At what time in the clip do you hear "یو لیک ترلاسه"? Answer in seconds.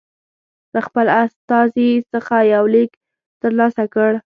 2.55-3.83